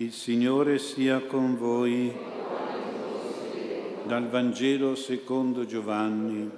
[0.00, 2.12] Il Signore sia con voi.
[4.06, 6.48] Dal Vangelo secondo Giovanni.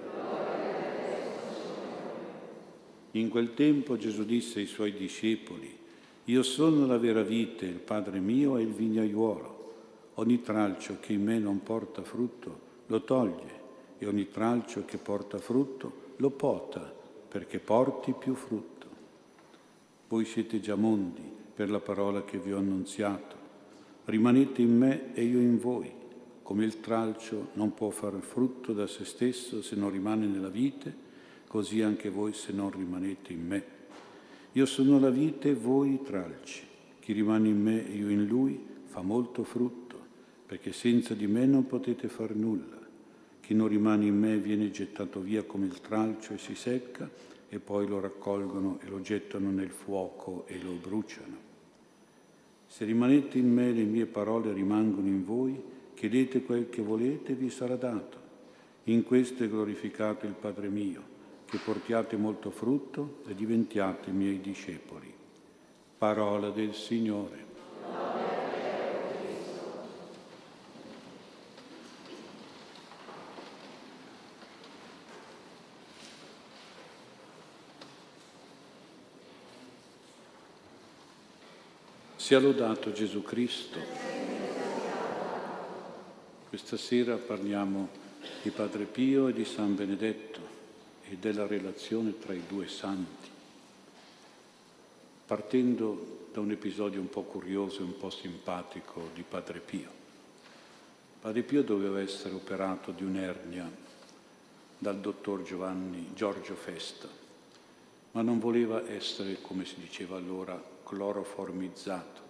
[3.13, 5.75] In quel tempo Gesù disse ai suoi discepoli,
[6.25, 9.72] Io sono la vera vite, il Padre mio è il vignaiuolo.
[10.16, 13.61] Ogni tralcio che in me non porta frutto lo toglie
[13.96, 16.93] e ogni tralcio che porta frutto lo pota
[17.27, 18.86] perché porti più frutto.
[20.09, 21.30] Voi siete già mondi
[21.61, 23.37] per la parola che vi ho annunziato.
[24.07, 25.93] Rimanete in me e io in voi.
[26.43, 30.91] Come il tralcio non può fare frutto da se stesso se non rimane nella vite,
[31.46, 33.65] così anche voi se non rimanete in me.
[34.52, 36.62] Io sono la vite e voi i tralci.
[36.98, 40.01] Chi rimane in me e io in lui fa molto frutto,
[40.46, 42.79] perché senza di me non potete far nulla.
[43.38, 47.06] Chi non rimane in me viene gettato via come il tralcio e si secca,
[47.51, 51.49] e poi lo raccolgono e lo gettano nel fuoco e lo bruciano.
[52.70, 55.60] Se rimanete in me, le mie parole rimangono in voi,
[55.92, 58.16] chiedete quel che volete e vi sarà dato.
[58.85, 61.02] In questo è glorificato il Padre mio,
[61.46, 65.12] che portiate molto frutto e diventiate miei discepoli.
[65.99, 67.50] Parola del Signore.
[82.31, 83.81] Sia lodato Gesù Cristo.
[86.48, 87.89] Questa sera parliamo
[88.45, 90.39] di Padre Pio e di San Benedetto
[91.09, 93.28] e della relazione tra i due santi,
[95.27, 99.91] partendo da un episodio un po' curioso e un po' simpatico di Padre Pio.
[101.20, 103.69] Padre Pio doveva essere operato di un'ernia
[104.78, 107.09] dal dottor Giovanni Giorgio Festa,
[108.12, 112.21] ma non voleva essere, come si diceva allora, cloroformizzato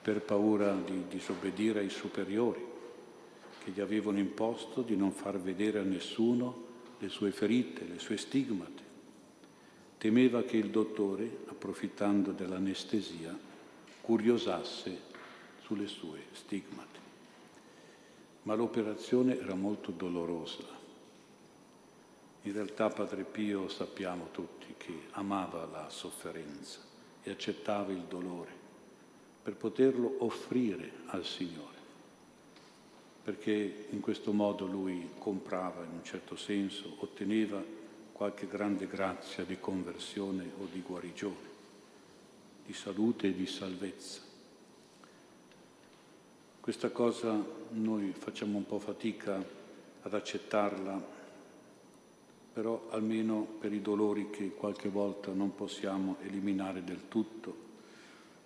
[0.00, 2.64] per paura di disobbedire ai superiori
[3.64, 6.64] che gli avevano imposto di non far vedere a nessuno
[7.00, 8.84] le sue ferite, le sue stigmate.
[9.98, 13.36] Temeva che il dottore, approfittando dell'anestesia,
[14.00, 15.00] curiosasse
[15.62, 17.00] sulle sue stigmate.
[18.42, 20.62] Ma l'operazione era molto dolorosa.
[22.42, 26.94] In realtà Padre Pio sappiamo tutti che amava la sofferenza
[27.26, 28.54] e accettava il dolore
[29.42, 31.74] per poterlo offrire al Signore,
[33.24, 37.60] perché in questo modo lui comprava in un certo senso, otteneva
[38.12, 41.54] qualche grande grazia di conversione o di guarigione,
[42.64, 44.20] di salute e di salvezza.
[46.60, 49.44] Questa cosa noi facciamo un po' fatica
[50.02, 51.14] ad accettarla
[52.56, 57.54] però almeno per i dolori che qualche volta non possiamo eliminare del tutto,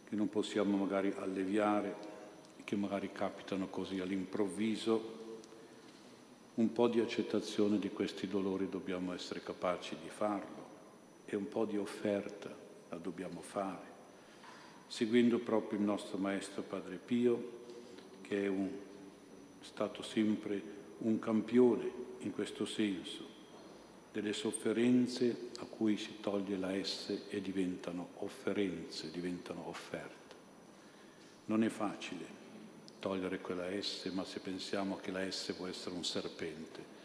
[0.09, 1.95] che non possiamo magari alleviare,
[2.65, 5.19] che magari capitano così all'improvviso,
[6.55, 10.67] un po' di accettazione di questi dolori dobbiamo essere capaci di farlo
[11.25, 12.53] e un po' di offerta
[12.89, 13.87] la dobbiamo fare,
[14.89, 17.59] seguendo proprio il nostro Maestro Padre Pio,
[18.23, 18.71] che è un,
[19.61, 20.61] stato sempre
[20.99, 23.30] un campione in questo senso
[24.13, 30.35] delle sofferenze a cui si toglie la S e diventano offerenze, diventano offerte.
[31.47, 32.39] Non è facile
[32.99, 36.99] togliere quella S, ma se pensiamo che la S può essere un serpente,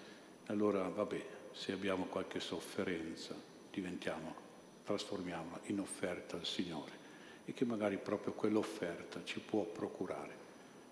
[0.47, 3.35] allora vabbè, se abbiamo qualche sofferenza,
[3.71, 4.43] diventiamo,
[4.83, 7.03] trasformiamola in offerta al Signore
[7.45, 10.43] e che magari proprio quell'offerta ci può procurare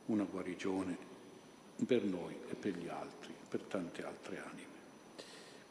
[0.06, 1.12] una guarigione
[1.86, 4.73] per noi e per gli altri, per tante altre anime.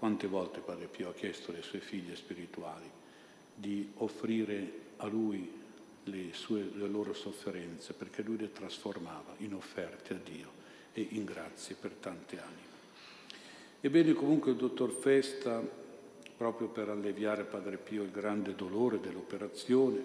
[0.03, 2.91] Quante volte Padre Pio ha chiesto alle sue figlie spirituali
[3.55, 5.49] di offrire a lui
[6.03, 10.49] le, sue, le loro sofferenze perché lui le trasformava in offerte a Dio
[10.93, 12.81] e in grazie per tante anime.
[13.81, 15.63] Ebbene comunque il dottor Festa,
[16.37, 20.05] proprio per alleviare Padre Pio il grande dolore dell'operazione,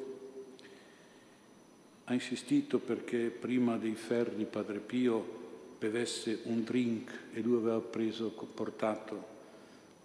[2.03, 8.29] ha insistito perché prima dei ferri Padre Pio bevesse un drink e lui aveva preso,
[8.29, 9.36] portato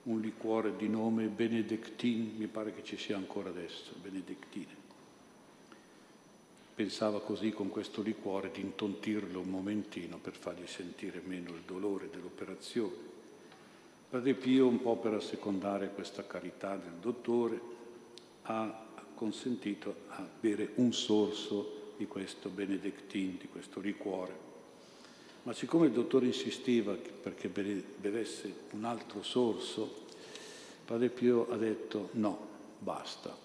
[0.05, 4.81] un liquore di nome Benedictine, mi pare che ci sia ancora adesso, Benedictine.
[6.75, 12.09] Pensava così con questo liquore di intontirlo un momentino per fargli sentire meno il dolore
[12.11, 13.11] dell'operazione.
[14.09, 17.61] Padre Pio, un po' per assecondare questa carità del dottore,
[18.43, 24.52] ha consentito a bere un sorso di questo Benedictine, di questo liquore
[25.45, 30.07] ma siccome il dottore insisteva perché bevesse un altro sorso,
[30.85, 32.49] Padre Pio ha detto no,
[32.79, 33.37] basta.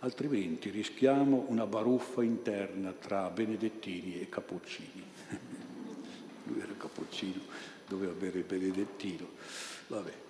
[0.00, 5.02] altrimenti rischiamo una baruffa interna tra benedettini e cappuccini.
[6.44, 7.40] Lui era cappuccino,
[7.86, 9.28] doveva bere il benedettino.
[9.88, 10.22] Vabbè.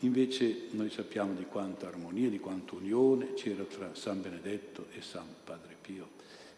[0.00, 5.26] Invece noi sappiamo di quanta armonia, di quanta unione c'era tra San Benedetto e San
[5.42, 6.10] Padre Pio,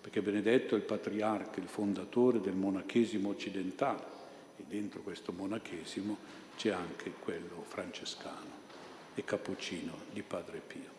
[0.06, 4.04] perché Benedetto è il patriarca, il fondatore del monachesimo occidentale
[4.56, 6.16] e dentro questo monachesimo
[6.56, 8.54] c'è anche quello francescano
[9.16, 10.94] e cappuccino di Padre Pio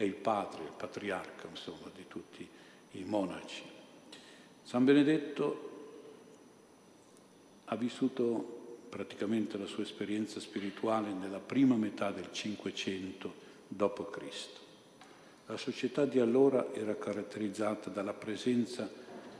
[0.00, 2.48] è il padre, il patriarca, insomma, di tutti
[2.92, 3.62] i monaci.
[4.62, 5.68] San Benedetto
[7.66, 13.34] ha vissuto praticamente la sua esperienza spirituale nella prima metà del Cinquecento
[13.68, 14.59] d.C.
[15.50, 18.88] La società di allora era caratterizzata dalla presenza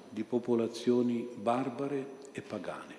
[0.09, 2.95] di popolazioni barbare e pagane.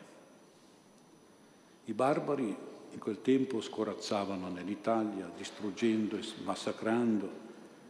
[1.86, 2.56] I barbari
[2.90, 7.30] in quel tempo scorazzavano nell'Italia, distruggendo e massacrando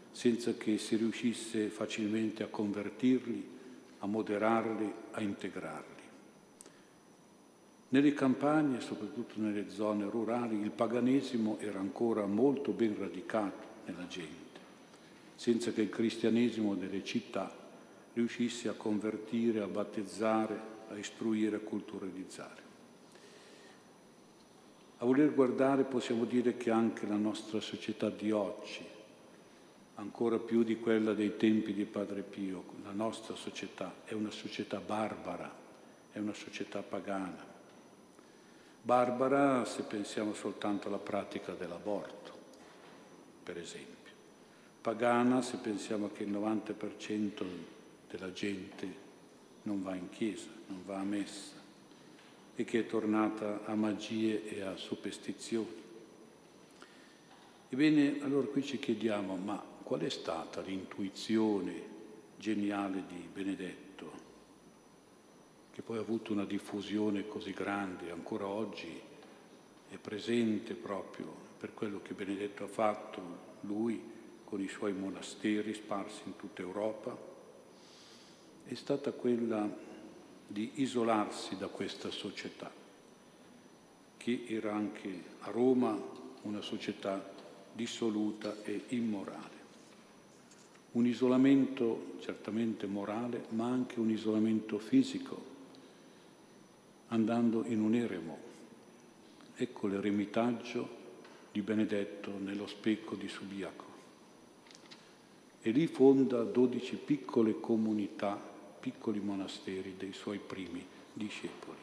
[0.10, 3.50] senza che si riuscisse facilmente a convertirli,
[4.00, 6.02] a moderarli, a integrarli.
[7.90, 14.51] Nelle campagne, soprattutto nelle zone rurali, il paganesimo era ancora molto ben radicato nella gente,
[15.42, 17.52] senza che il cristianesimo delle città
[18.14, 22.62] riuscisse a convertire, a battezzare, a istruire, a culturalizzare.
[24.98, 28.86] A voler guardare possiamo dire che anche la nostra società di oggi,
[29.96, 32.64] ancora più di quella dei tempi di Padre Pio.
[32.84, 35.52] La nostra società è una società barbara,
[36.12, 37.44] è una società pagana.
[38.80, 42.32] Barbara se pensiamo soltanto alla pratica dell'aborto,
[43.42, 44.01] per esempio.
[44.82, 47.46] Pagana se pensiamo che il 90%
[48.10, 49.10] della gente
[49.64, 51.54] non va in chiesa, non va a messa
[52.56, 55.80] e che è tornata a magie e a superstizioni.
[57.70, 61.90] Ebbene, allora qui ci chiediamo, ma qual è stata l'intuizione
[62.38, 64.12] geniale di Benedetto,
[65.72, 69.00] che poi ha avuto una diffusione così grande, ancora oggi
[69.90, 73.22] è presente proprio per quello che Benedetto ha fatto,
[73.62, 74.20] lui
[74.52, 77.18] con i suoi monasteri sparsi in tutta Europa,
[78.66, 79.66] è stata quella
[80.46, 82.70] di isolarsi da questa società,
[84.18, 85.98] che era anche a Roma
[86.42, 87.32] una società
[87.72, 89.60] dissoluta e immorale.
[90.92, 95.46] Un isolamento certamente morale, ma anche un isolamento fisico,
[97.08, 98.38] andando in un eremo.
[99.56, 100.90] Ecco l'eremitaggio
[101.54, 103.91] di Benedetto nello specco di Subiaco.
[105.62, 108.40] E lì fonda dodici piccole comunità,
[108.80, 111.78] piccoli monasteri dei suoi primi discepoli.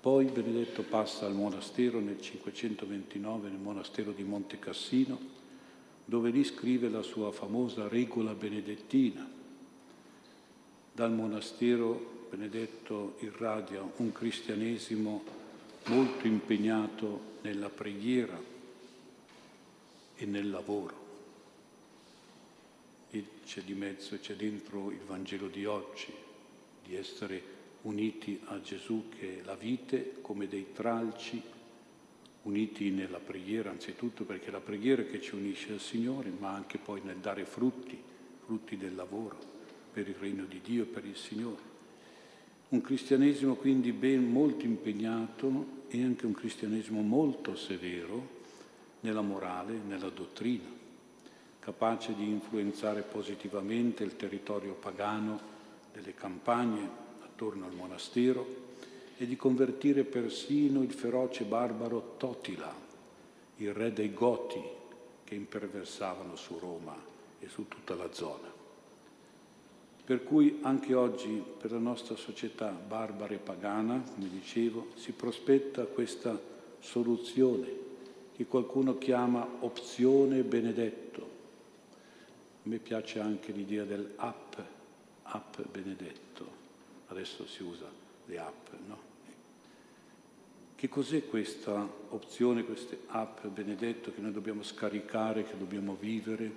[0.00, 5.18] Poi Benedetto passa al monastero nel 529, nel monastero di Monte Cassino,
[6.04, 9.28] dove lì scrive la sua famosa regola benedettina.
[10.92, 15.22] Dal monastero Benedetto irradia un cristianesimo
[15.86, 18.40] molto impegnato nella preghiera
[20.14, 20.99] e nel lavoro.
[23.10, 26.12] E c'è di mezzo, c'è dentro il Vangelo di oggi,
[26.84, 31.42] di essere uniti a Gesù che è la vite come dei tralci
[32.42, 36.78] uniti nella preghiera, anzitutto perché è la preghiera che ci unisce al Signore, ma anche
[36.78, 37.98] poi nel dare frutti,
[38.44, 39.38] frutti del lavoro
[39.92, 41.68] per il regno di Dio, per il Signore.
[42.68, 48.38] Un cristianesimo quindi ben molto impegnato e anche un cristianesimo molto severo
[49.00, 50.79] nella morale, nella dottrina,
[51.60, 55.38] capace di influenzare positivamente il territorio pagano
[55.92, 56.88] delle campagne
[57.22, 58.68] attorno al monastero
[59.16, 62.74] e di convertire persino il feroce barbaro Totila,
[63.56, 64.62] il re dei Goti
[65.24, 66.96] che imperversavano su Roma
[67.38, 68.48] e su tutta la zona.
[70.04, 75.84] Per cui anche oggi per la nostra società barbara e pagana, come dicevo, si prospetta
[75.84, 76.36] questa
[76.80, 77.68] soluzione
[78.34, 81.39] che qualcuno chiama opzione benedetto.
[82.70, 84.54] Me piace anche l'idea dell'app,
[85.22, 86.48] app benedetto,
[87.08, 87.90] adesso si usa
[88.26, 88.98] le app, no?
[90.76, 96.52] Che cos'è questa opzione, queste app benedetto che noi dobbiamo scaricare, che dobbiamo vivere,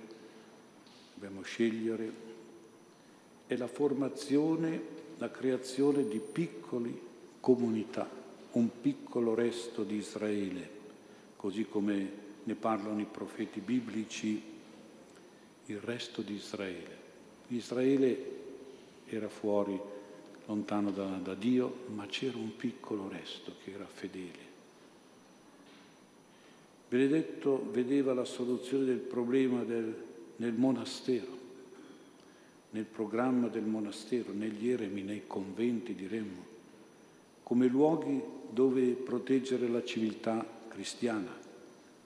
[1.14, 2.12] dobbiamo scegliere?
[3.48, 4.80] È la formazione,
[5.18, 6.92] la creazione di piccole
[7.40, 8.08] comunità,
[8.52, 10.70] un piccolo resto di Israele,
[11.34, 12.08] così come
[12.44, 14.52] ne parlano i profeti biblici,
[15.66, 17.02] il resto di Israele.
[17.48, 18.32] Israele
[19.06, 19.78] era fuori
[20.46, 24.52] lontano da, da Dio, ma c'era un piccolo resto che era fedele.
[26.88, 31.42] Benedetto vedeva la soluzione del problema del nel monastero,
[32.70, 36.52] nel programma del monastero, negli eremi, nei conventi, diremmo,
[37.42, 41.32] come luoghi dove proteggere la civiltà cristiana,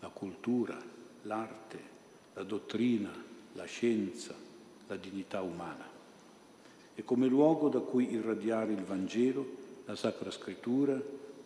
[0.01, 0.79] la cultura,
[1.23, 1.79] l'arte,
[2.35, 3.27] la dottrina,
[3.59, 4.35] la scienza,
[4.87, 5.85] la dignità umana.
[6.95, 9.47] E come luogo da cui irradiare il Vangelo,
[9.85, 10.95] la Sacra Scrittura,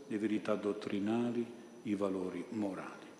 [0.06, 1.44] le verità dottrinali,
[1.84, 3.10] i valori morali.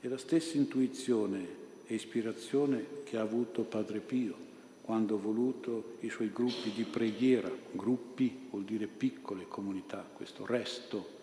[0.00, 6.08] E la stessa intuizione e ispirazione che ha avuto Padre Pio quando ha voluto i
[6.08, 11.20] suoi gruppi di preghiera, gruppi vuol dire piccole comunità, questo resto,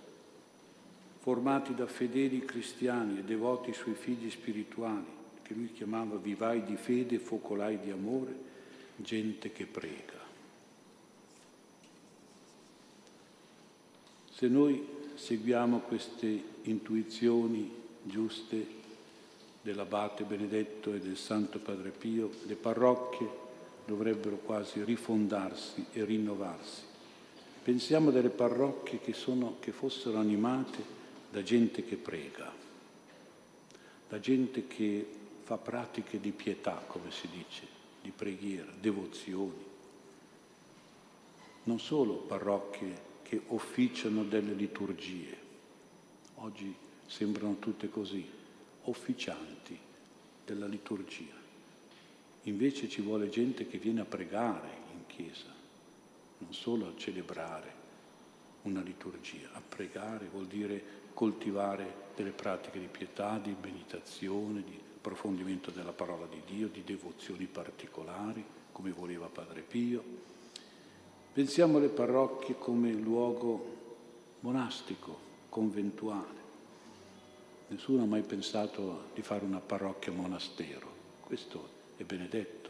[1.18, 5.18] formati da fedeli cristiani e devoti suoi figli spirituali,
[5.50, 8.36] che lui chiamava vivai di fede, focolai di amore,
[8.98, 10.20] gente che prega.
[14.32, 17.68] Se noi seguiamo queste intuizioni
[18.04, 18.64] giuste
[19.64, 23.28] dell'Abate Benedetto e del Santo Padre Pio, le parrocchie
[23.88, 26.84] dovrebbero quasi rifondarsi e rinnovarsi.
[27.64, 30.84] Pensiamo delle parrocchie che, sono, che fossero animate
[31.32, 32.54] da gente che prega,
[34.08, 35.18] da gente che
[35.50, 37.66] fa pratiche di pietà, come si dice,
[38.04, 39.66] di preghiera, devozioni.
[41.64, 45.36] Non solo parrocchie che officiano delle liturgie,
[46.36, 46.72] oggi
[47.08, 48.24] sembrano tutte così,
[48.84, 49.76] officianti
[50.46, 51.34] della liturgia.
[52.44, 55.52] Invece ci vuole gente che viene a pregare in chiesa,
[56.38, 57.74] non solo a celebrare
[58.64, 59.50] una liturgia.
[59.54, 66.26] A pregare vuol dire coltivare delle pratiche di pietà, di meditazione, di approfondimento della parola
[66.26, 70.04] di Dio, di devozioni particolari, come voleva Padre Pio.
[71.32, 73.78] Pensiamo alle parrocchie come luogo
[74.42, 76.38] monastico, conventuale.
[77.70, 80.88] Nessuno ha mai pensato di fare una parrocchia monastero,
[81.22, 82.70] questo è benedetto.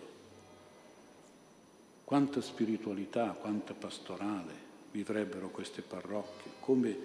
[2.03, 6.97] Quanta spiritualità, quanta pastorale vivrebbero queste parrocchie, come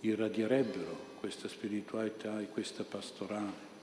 [0.00, 3.73] irradierebbero questa spiritualità e questa pastorale.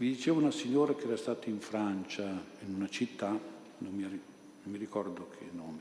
[0.00, 4.18] Mi diceva una signora che era stata in Francia, in una città, non mi, non
[4.64, 5.80] mi ricordo che nome,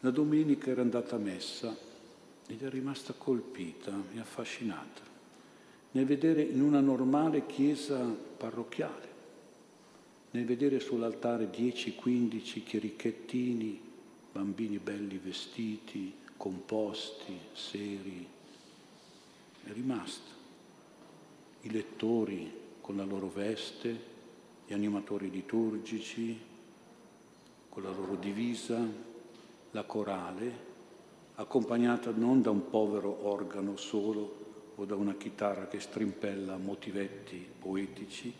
[0.00, 1.72] la domenica era andata a messa
[2.48, 5.02] ed è rimasta colpita e affascinata
[5.92, 9.08] nel vedere in una normale chiesa parrocchiale,
[10.32, 13.80] nel vedere sull'altare 10-15 chierichettini,
[14.32, 18.26] bambini belli vestiti, composti, seri,
[19.62, 20.38] è rimasto.
[21.60, 24.00] I lettori con la loro veste,
[24.66, 26.36] gli animatori liturgici,
[27.68, 28.84] con la loro divisa,
[29.70, 30.66] la corale,
[31.36, 38.34] accompagnata non da un povero organo solo o da una chitarra che strimpella motivetti poetici,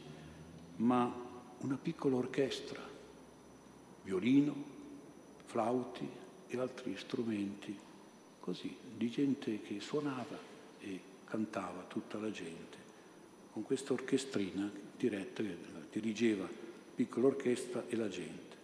[0.78, 1.14] ma
[1.59, 2.83] una piccola orchestra,
[4.02, 4.52] violino,
[5.45, 6.09] flauti
[6.49, 7.78] e altri strumenti,
[8.40, 10.37] così, di gente che suonava
[10.80, 12.80] e cantava tutta la gente,
[13.61, 16.49] con questa orchestrina diretta che dirigeva
[16.95, 18.57] piccola orchestra e la gente.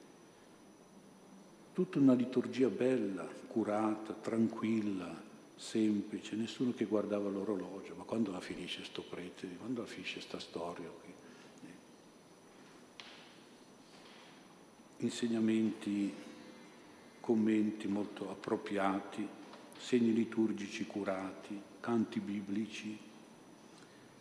[1.74, 5.14] Tutta una liturgia bella, curata, tranquilla,
[5.54, 10.38] semplice, nessuno che guardava l'orologio, ma quando la finisce sto prete, quando la finisce sta
[10.38, 10.90] storia?
[14.98, 16.10] Insegnamenti,
[17.20, 19.28] commenti molto appropriati,
[19.76, 23.04] segni liturgici curati, canti biblici.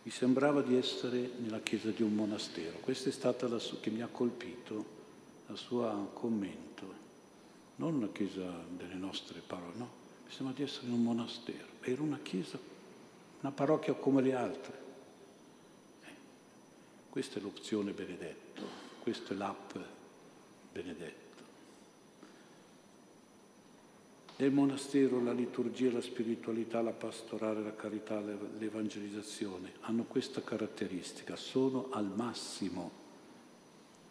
[0.06, 2.78] Mi sembrava di essere nella chiesa di un monastero.
[2.78, 4.84] Questa è stata la sua, che mi ha colpito,
[5.48, 6.94] la sua commento.
[7.74, 9.90] Non una chiesa delle nostre parole, no,
[10.24, 11.66] mi sembra di essere in un monastero.
[11.80, 12.56] Era una chiesa,
[13.40, 14.78] una parrocchia come le altre.
[16.04, 16.14] Eh,
[17.10, 18.62] questa è l'opzione benedetto,
[19.02, 19.76] questa è l'app
[20.70, 21.25] benedetto.
[24.38, 31.88] Nel monastero la liturgia, la spiritualità, la pastorale, la carità, l'evangelizzazione hanno questa caratteristica, sono
[31.90, 32.90] al massimo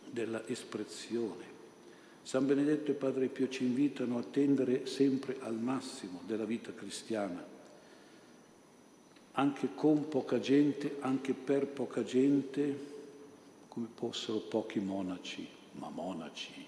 [0.10, 1.54] della espressione.
[2.24, 7.46] San Benedetto e Padre Pio ci invitano a tendere sempre al massimo della vita cristiana,
[9.34, 12.94] anche con poca gente, anche per poca gente,
[13.68, 16.66] come fossero pochi monaci, ma monaci,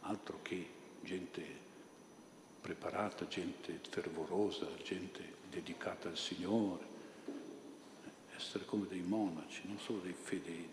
[0.00, 0.66] altro che
[1.00, 1.61] gente
[2.62, 6.84] preparata, gente fervorosa, gente dedicata al Signore,
[8.36, 10.68] essere come dei monaci, non solo dei fedeli.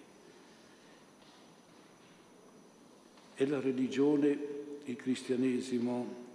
[3.33, 4.37] È la religione,
[4.85, 6.27] il cristianesimo,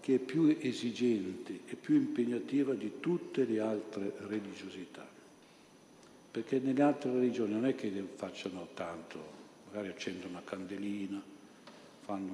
[0.00, 5.08] che è più esigente e più impegnativa di tutte le altre religiosità.
[6.32, 9.22] perché nelle altre religioni non è che facciano tanto,
[9.66, 11.22] magari accendono una candelina,
[12.00, 12.30] fanno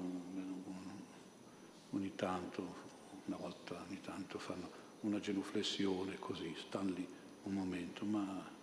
[1.91, 2.87] ogni tanto,
[3.27, 7.07] una volta ogni tanto fanno una genuflessione così, stanno lì
[7.45, 8.57] un momento, ma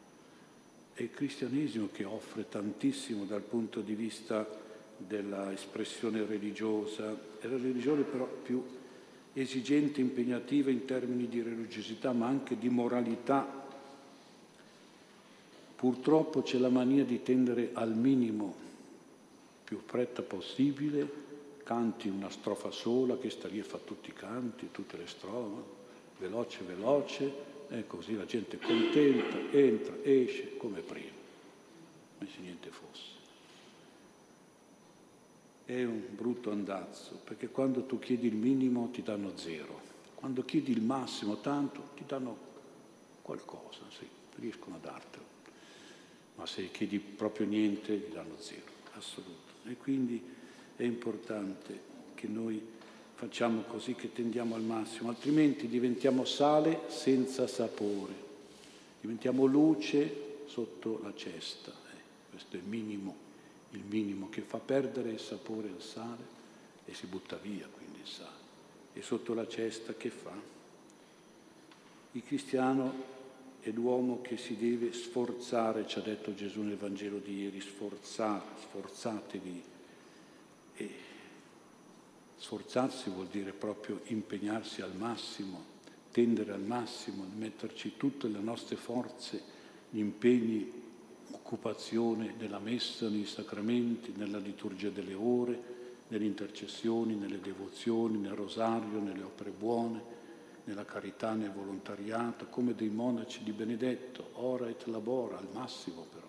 [0.94, 4.48] è il cristianesimo che offre tantissimo dal punto di vista
[4.98, 8.64] dell'espressione religiosa, è la religione però più
[9.34, 13.64] esigente, impegnativa in termini di religiosità, ma anche di moralità.
[15.76, 18.56] Purtroppo c'è la mania di tendere al minimo,
[19.66, 21.24] più fretta possibile,
[21.66, 25.64] canti una strofa sola che sta lì fa tutti i canti, tutte le strofe,
[26.20, 27.34] veloce, veloce,
[27.70, 31.10] e così la gente contenta, entra, esce come prima,
[32.20, 33.14] come se niente fosse.
[35.66, 39.82] È un brutto andazzo, perché quando tu chiedi il minimo ti danno zero,
[40.14, 42.38] quando chiedi il massimo tanto ti danno
[43.24, 45.26] qualcosa, sì, riescono a dartelo,
[46.36, 49.54] ma se chiedi proprio niente ti danno zero, assoluto.
[49.66, 50.44] E quindi
[50.76, 52.62] è importante che noi
[53.16, 58.14] facciamo così che tendiamo al massimo, altrimenti diventiamo sale senza sapore,
[59.00, 61.72] diventiamo luce sotto la cesta.
[61.72, 63.16] Eh, questo è il minimo,
[63.72, 66.34] il minimo che fa perdere il sapore al sale
[66.86, 68.44] e si butta via quindi il sale.
[68.94, 70.54] E sotto la cesta che fa?
[72.12, 73.14] Il cristiano
[73.60, 78.62] è l'uomo che si deve sforzare, ci ha detto Gesù nel Vangelo di ieri, sforzate,
[78.62, 79.64] sforzatevi.
[80.78, 80.90] E
[82.38, 85.64] Sforzarsi vuol dire proprio impegnarsi al massimo,
[86.12, 89.42] tendere al massimo, metterci tutte le nostre forze,
[89.90, 90.84] gli impegni,
[91.32, 95.74] occupazione nella messa, nei sacramenti, nella liturgia delle ore,
[96.10, 100.14] nelle intercessioni, nelle devozioni, nel rosario, nelle opere buone,
[100.66, 106.28] nella carità, nel volontariato, come dei monaci di Benedetto, ora et labora, al massimo però,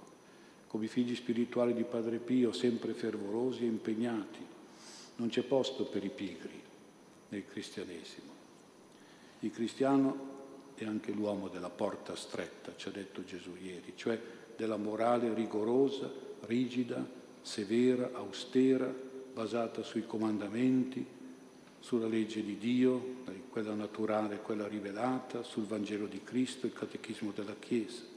[0.76, 4.45] come i figli spirituali di Padre Pio, sempre fervorosi e impegnati,
[5.16, 6.61] non c'è posto per i pigri
[7.30, 8.31] nel cristianesimo.
[9.40, 10.35] Il cristiano
[10.74, 14.20] è anche l'uomo della porta stretta, ci ha detto Gesù ieri, cioè
[14.55, 17.03] della morale rigorosa, rigida,
[17.40, 18.94] severa, austera,
[19.33, 21.03] basata sui comandamenti,
[21.81, 27.57] sulla legge di Dio, quella naturale, quella rivelata, sul Vangelo di Cristo, il catechismo della
[27.59, 28.15] Chiesa.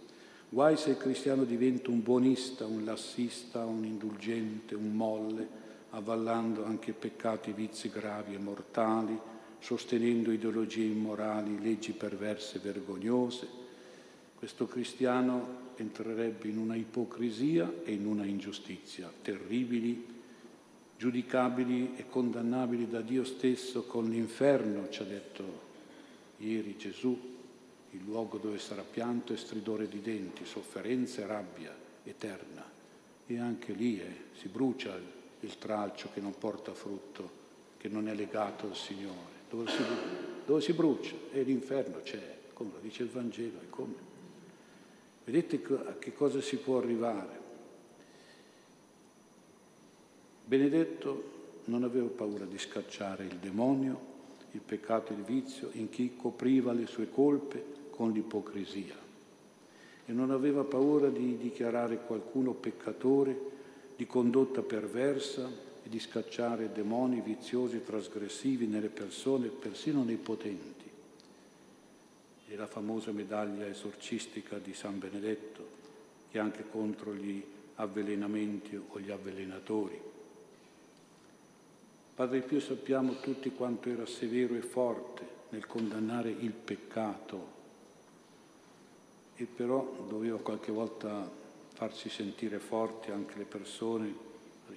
[0.51, 5.47] Guai se il cristiano diventa un buonista, un lassista, un indulgente, un molle,
[5.91, 9.15] avvallando anche peccati, vizi gravi e mortali,
[9.59, 13.47] sostenendo ideologie immorali, leggi perverse e vergognose,
[14.35, 20.03] questo cristiano entrerebbe in una ipocrisia e in una ingiustizia terribili,
[20.97, 25.67] giudicabili e condannabili da Dio stesso con l'inferno, ci ha detto
[26.37, 27.37] ieri Gesù,
[27.91, 32.63] il luogo dove sarà pianto e stridore di denti, sofferenza e rabbia eterna.
[33.25, 34.97] E anche lì eh, si brucia
[35.39, 37.37] il tralcio che non porta frutto,
[37.77, 39.37] che non è legato al Signore.
[39.49, 39.83] Dove si,
[40.45, 41.15] dove si brucia?
[41.31, 44.07] E l'inferno c'è, come lo dice il Vangelo, e come?
[45.23, 47.47] Vedete a che cosa si può arrivare.
[50.45, 54.07] Benedetto non aveva paura di scacciare il demonio,
[54.51, 58.95] il peccato e il vizio in chi copriva le sue colpe con l'ipocrisia
[60.05, 63.37] e non aveva paura di dichiarare qualcuno peccatore
[63.97, 65.45] di condotta perversa
[65.83, 70.89] e di scacciare demoni viziosi e trasgressivi nelle persone, persino nei potenti.
[72.47, 75.67] E la famosa medaglia esorcistica di San Benedetto,
[76.31, 77.43] che anche contro gli
[77.75, 79.99] avvelenamenti o gli avvelenatori.
[82.15, 87.58] Padre Pio sappiamo tutti quanto era severo e forte nel condannare il peccato
[89.41, 91.31] e però doveva qualche volta
[91.71, 94.27] farsi sentire forti anche le persone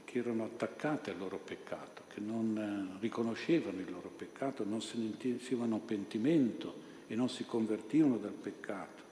[0.05, 4.99] che erano attaccate al loro peccato, che non eh, riconoscevano il loro peccato, non se
[4.99, 6.75] ne intensivano pentimento
[7.09, 9.03] e non si convertivano dal peccato.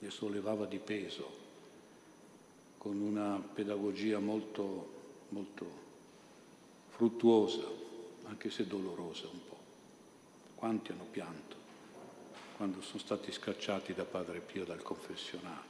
[0.00, 1.38] Le sollevava di peso
[2.78, 4.92] con una pedagogia molto,
[5.28, 5.66] molto
[6.88, 7.62] fruttuosa,
[8.24, 9.58] anche se dolorosa un po'.
[10.56, 11.59] Quanti hanno pianto
[12.60, 15.64] quando sono stati scacciati da Padre Pio dal confessionale?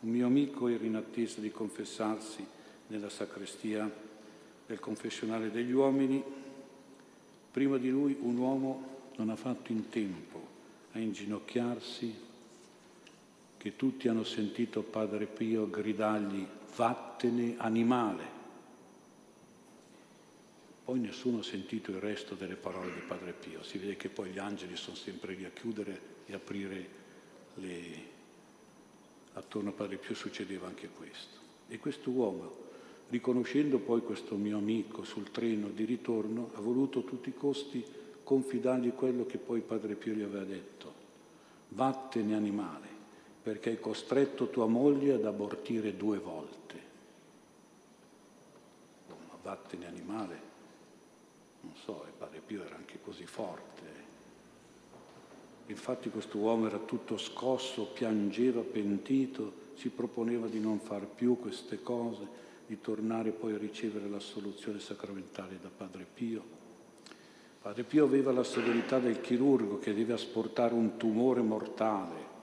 [0.00, 2.44] Un mio amico era in attesa di confessarsi
[2.88, 3.88] nella sacrestia
[4.66, 6.20] del confessionale degli uomini.
[7.52, 10.44] Prima di lui un uomo non ha fatto in tempo
[10.90, 12.14] a inginocchiarsi,
[13.56, 16.44] che tutti hanno sentito Padre Pio gridargli
[16.74, 18.35] vattene animale.
[20.86, 23.64] Poi nessuno ha sentito il resto delle parole di Padre Pio.
[23.64, 26.88] Si vede che poi gli angeli sono sempre lì a chiudere e aprire
[27.54, 27.80] le,
[29.32, 31.38] attorno a Padre Pio succedeva anche questo.
[31.66, 32.54] E questo uomo,
[33.08, 37.84] riconoscendo poi questo mio amico sul treno di ritorno, ha voluto a tutti i costi
[38.22, 40.94] confidargli quello che poi Padre Pio gli aveva detto.
[41.70, 42.86] Vattene animale,
[43.42, 46.80] perché hai costretto tua moglie ad abortire due volte.
[49.08, 50.45] Ma vattene animale,
[51.86, 53.84] so, e Padre Pio era anche così forte.
[55.66, 61.82] Infatti questo uomo era tutto scosso, piangeva pentito, si proponeva di non far più queste
[61.82, 66.54] cose, di tornare poi a ricevere l'assoluzione sacramentale da Padre Pio.
[67.62, 72.34] Padre Pio aveva la severità del chirurgo che deve asportare un tumore mortale,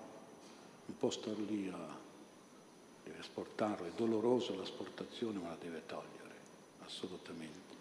[0.85, 1.97] non può star lì a...
[3.03, 6.35] deve asportarlo, è dolorosa l'asportazione ma la deve togliere,
[6.83, 7.72] assolutamente.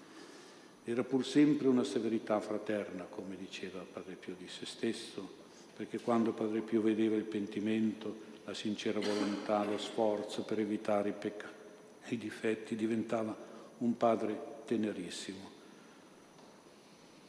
[0.85, 5.41] Era pur sempre una severità fraterna, come diceva Padre Pio di se stesso,
[5.77, 11.15] perché quando Padre Pio vedeva il pentimento, la sincera volontà, lo sforzo per evitare i
[11.19, 11.53] peccati
[12.05, 13.35] e i difetti, diventava
[13.79, 15.51] un padre tenerissimo,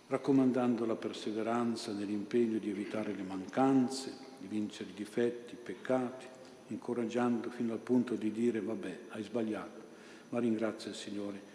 [0.08, 6.26] raccomandando la perseveranza nell'impegno di evitare le mancanze, di vincere i difetti, i peccati,
[6.68, 9.82] incoraggiando fino al punto di dire vabbè, hai sbagliato,
[10.30, 11.52] ma ringrazia il Signore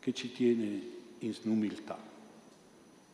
[0.00, 1.98] che ci tiene in umiltà.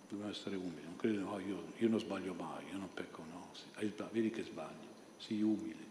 [0.09, 3.51] Dobbiamo essere umili, non credo, no, io, io, non sbaglio mai, io non pecco, no.
[4.11, 4.87] Vedi che sbagli,
[5.19, 5.91] sii umile,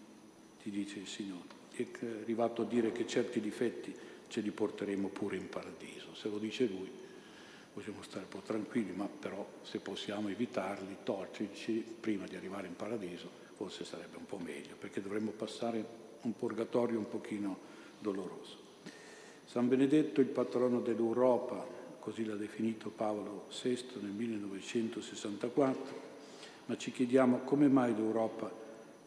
[0.61, 1.59] ti dice il Signore.
[1.73, 1.87] È
[2.21, 3.95] arrivato a dire che certi difetti
[4.27, 6.13] ce li porteremo pure in paradiso.
[6.13, 6.89] Se lo dice Lui,
[7.73, 12.75] possiamo stare un po' tranquilli, ma però se possiamo evitarli, torcerci prima di arrivare in
[12.75, 15.83] paradiso, forse sarebbe un po' meglio, perché dovremmo passare
[16.21, 17.57] un purgatorio un pochino
[17.99, 18.57] doloroso.
[19.45, 21.65] San Benedetto, il patrono dell'Europa,
[22.01, 26.09] così l'ha definito Paolo VI nel 1964,
[26.65, 28.51] ma ci chiediamo come mai l'Europa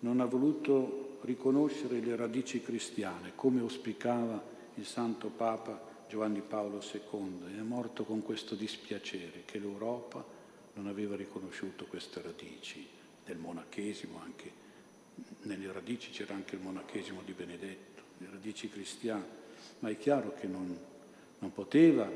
[0.01, 4.43] non ha voluto riconoscere le radici cristiane, come auspicava
[4.75, 10.25] il Santo Papa Giovanni Paolo II, è morto con questo dispiacere che l'Europa
[10.75, 12.87] non aveva riconosciuto queste radici
[13.25, 14.63] del monachesimo, anche
[15.43, 19.43] nelle radici c'era anche il monachesimo di Benedetto, le radici cristiane.
[19.81, 20.77] Ma è chiaro che non,
[21.39, 22.09] non poteva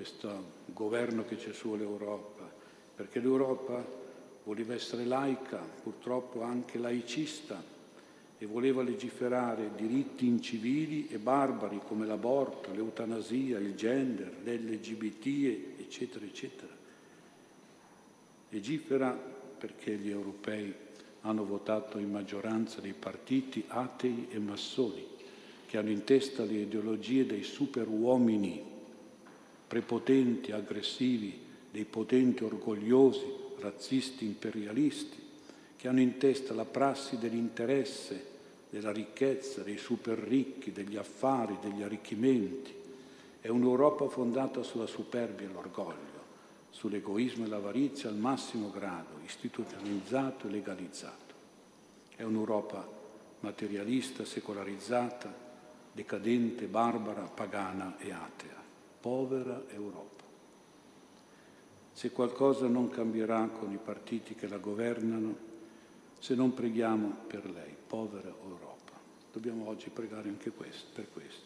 [0.00, 2.50] questo governo che c'è sull'Europa,
[2.96, 3.84] perché l'Europa
[4.44, 7.62] voleva essere laica, purtroppo anche laicista,
[8.38, 16.72] e voleva legiferare diritti incivili e barbari come l'aborto, l'eutanasia, il gender, l'LGBT, eccetera, eccetera.
[18.48, 20.72] Legifera perché gli europei
[21.20, 25.06] hanno votato in maggioranza dei partiti atei e massoni
[25.66, 28.78] che hanno in testa le ideologie dei superuomini,
[29.70, 31.32] prepotenti, aggressivi,
[31.70, 33.24] dei potenti orgogliosi,
[33.60, 35.16] razzisti, imperialisti,
[35.76, 38.26] che hanno in testa la prassi dell'interesse,
[38.68, 42.74] della ricchezza, dei super ricchi, degli affari, degli arricchimenti.
[43.40, 46.24] È un'Europa fondata sulla superbia e l'orgoglio,
[46.70, 51.34] sull'egoismo e l'avarizia al massimo grado, istituzionalizzato e legalizzato.
[52.16, 52.84] È un'Europa
[53.38, 55.32] materialista, secolarizzata,
[55.92, 58.59] decadente, barbara, pagana e atea.
[59.00, 60.24] Povera Europa.
[61.92, 65.48] Se qualcosa non cambierà con i partiti che la governano,
[66.18, 68.92] se non preghiamo per lei, povera Europa.
[69.32, 71.44] Dobbiamo oggi pregare anche questo, per questo,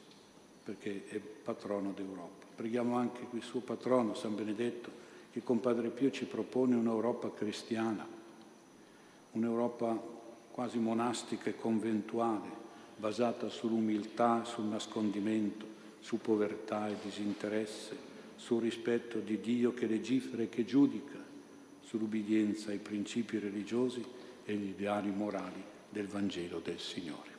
[0.65, 2.47] perché è patrono d'Europa.
[2.57, 4.91] Preghiamo anche il suo patrono, San Benedetto,
[5.31, 8.07] che con Padre Pio ci propone un'Europa cristiana,
[9.33, 10.01] un'Europa
[10.51, 12.49] quasi monastica e conventuale,
[12.97, 15.67] basata sull'umiltà, sul nascondimento,
[16.05, 17.97] su povertà e disinteresse,
[18.37, 21.19] sul rispetto di Dio che legifera e che giudica,
[21.81, 24.05] sull'ubbidienza ai principi religiosi
[24.45, 27.34] e agli ideali morali del Vangelo del Signore.